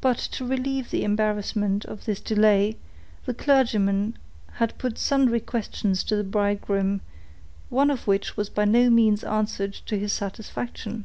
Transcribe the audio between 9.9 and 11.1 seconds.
his satisfaction.